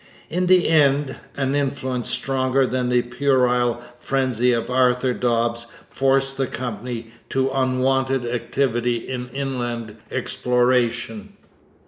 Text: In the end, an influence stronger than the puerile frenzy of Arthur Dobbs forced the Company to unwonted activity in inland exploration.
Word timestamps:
In 0.31 0.47
the 0.47 0.67
end, 0.67 1.17
an 1.37 1.53
influence 1.53 2.09
stronger 2.09 2.65
than 2.65 2.89
the 2.89 3.03
puerile 3.03 3.83
frenzy 3.99 4.51
of 4.51 4.67
Arthur 4.67 5.13
Dobbs 5.13 5.67
forced 5.91 6.37
the 6.37 6.47
Company 6.47 7.11
to 7.29 7.51
unwonted 7.53 8.25
activity 8.25 9.07
in 9.07 9.27
inland 9.29 9.97
exploration. 10.09 11.33